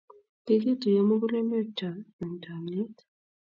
Kikituiyo 0.45 1.01
mugulelwek 1.07 1.67
cho 1.77 1.89
eng 2.21 2.35
chamyet 2.43 2.95